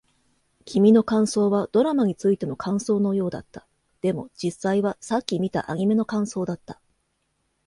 [0.65, 3.67] 君の感想はドラマについての感想のようだった。
[4.01, 6.81] でも、実際はさっき見たアニメの感想だった。